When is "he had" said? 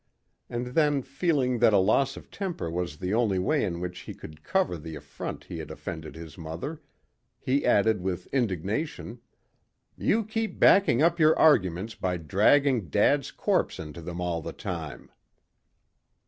5.43-5.71